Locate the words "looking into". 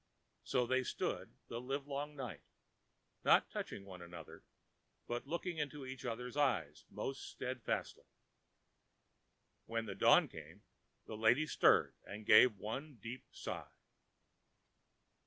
5.27-5.85